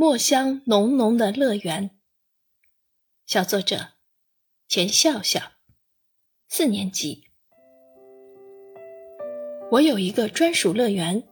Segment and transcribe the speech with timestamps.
[0.00, 1.90] 墨香浓浓的乐园。
[3.26, 3.94] 小作者：
[4.68, 5.40] 钱笑笑，
[6.46, 7.24] 四年级。
[9.72, 11.24] 我有一个专属乐园，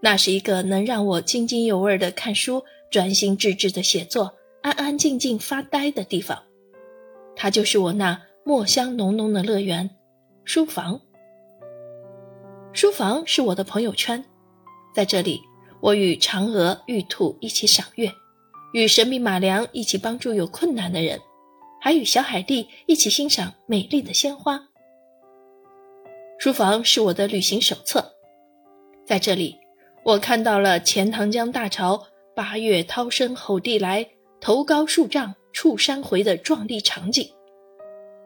[0.00, 2.62] 那是一个能让我津津有味的看书、
[2.92, 4.32] 专心致志的写作、
[4.62, 6.44] 安安静静发呆的地方。
[7.34, 9.90] 它就是我那墨香浓浓的乐园——
[10.46, 11.00] 书房。
[12.72, 14.24] 书房是我的朋友圈，
[14.94, 15.40] 在这里，
[15.82, 18.08] 我与嫦娥、玉兔一起赏月，
[18.72, 21.18] 与神秘马良一起帮助有困难的人，
[21.80, 24.62] 还与小海蒂一起欣赏美丽的鲜花。
[26.38, 28.12] 书房是我的旅行手册，
[29.04, 29.58] 在这里，
[30.04, 32.00] 我看到了钱塘江大潮
[32.32, 34.08] 八月涛声吼地来，
[34.40, 37.28] 头高数丈触山回的壮丽场景，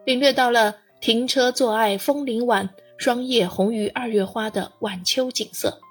[0.05, 5.81] 领略到了停车坐爱枫林晚，霜叶红于二月花的晚秋景色，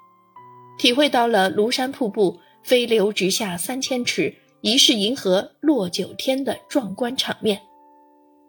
[0.77, 7.61] 体会到了庐山瀑布飞流直下三千尺，疑是银河落九天的壮观场面，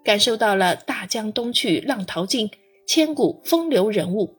[0.05, 2.51] 感受到了大江东去浪淘尽。
[2.87, 4.35] 千古风流人物，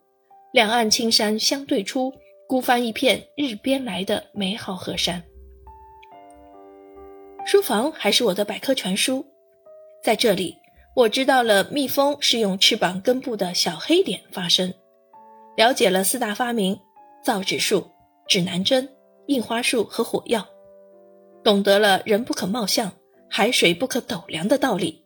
[0.52, 2.12] 两岸青山相对出，
[2.48, 5.22] 孤帆一片日边来的美好河山。
[7.46, 9.24] 书房还是我的百科全书，
[10.02, 10.56] 在这里
[10.96, 14.74] 我知道了蜜蜂是用翅膀根部的小黑点发声，
[15.56, 16.76] 了解了四大发明：
[17.22, 17.86] 造纸术、
[18.28, 18.88] 指南针、
[19.26, 20.46] 印花术和火药，
[21.44, 22.90] 懂得了人不可貌相，
[23.28, 25.04] 海水不可斗量的道理。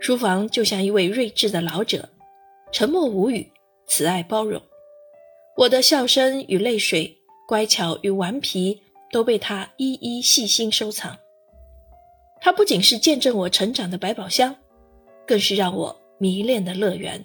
[0.00, 2.08] 书房就像一位睿智的老者，
[2.72, 3.50] 沉默无语，
[3.86, 4.60] 慈爱包容。
[5.56, 7.16] 我的笑声与泪水，
[7.46, 11.18] 乖巧与顽皮，都被他一一细心收藏。
[12.40, 14.54] 他不仅是见证我成长的百宝箱，
[15.26, 17.24] 更是让我迷恋的乐园。